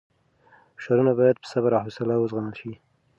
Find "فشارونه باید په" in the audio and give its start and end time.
0.77-1.47